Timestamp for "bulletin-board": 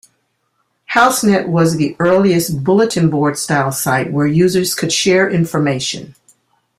2.63-3.37